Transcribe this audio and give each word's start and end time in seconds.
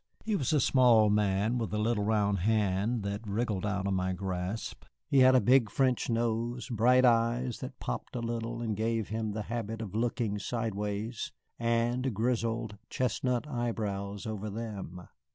He 0.25 0.35
was 0.35 0.51
a 0.51 0.59
small 0.59 1.11
man, 1.11 1.59
with 1.59 1.71
a 1.75 1.77
little 1.77 2.03
round 2.03 2.39
hand 2.39 3.03
that 3.03 3.21
wriggled 3.23 3.67
out 3.67 3.85
of 3.85 3.93
my 3.93 4.13
grasp; 4.13 4.83
he 5.07 5.19
had 5.19 5.35
a 5.35 5.39
big 5.39 5.69
French 5.69 6.09
nose, 6.09 6.69
bright 6.69 7.05
eyes 7.05 7.59
that 7.59 7.79
popped 7.79 8.15
a 8.15 8.19
little 8.19 8.63
and 8.63 8.75
gave 8.75 9.09
him 9.09 9.33
the 9.33 9.43
habit 9.43 9.79
of 9.79 9.93
looking 9.93 10.39
sidewise, 10.39 11.31
and 11.59 12.15
grizzled, 12.15 12.79
chestnut 12.89 13.47
eyebrows 13.47 14.25
over 14.25 14.49
them. 14.49 15.07